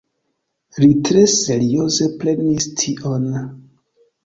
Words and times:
Li 0.83 0.87
tre 1.09 1.25
serioze 1.33 2.09
prenis 2.25 2.69
tion. 2.83 3.31